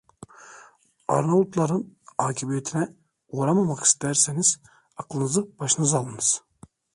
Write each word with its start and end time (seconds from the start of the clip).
Arnavutların 1.07 1.97
akıbetine 2.17 2.87
uğramamak 3.27 3.83
ister 3.83 4.09
iseniz 4.09 4.59
aklınızı 4.97 5.59
başınıza 5.59 5.99
alınız… 5.99 6.41